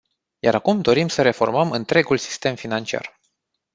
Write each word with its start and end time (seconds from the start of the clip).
Iar 0.39 0.55
acum 0.55 0.81
dorim 0.81 1.07
să 1.07 1.21
reformăm 1.21 1.71
întregul 1.71 2.17
sistem 2.17 2.55
financiar. 2.55 3.19